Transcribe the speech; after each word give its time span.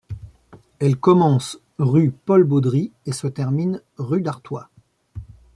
Elle 0.79 0.97
commence 0.97 1.59
rue 1.77 2.09
Paul-Baudry 2.09 2.91
et 3.05 3.11
se 3.11 3.27
termine 3.27 3.83
rue 3.99 4.23
d'Artois. 4.23 4.71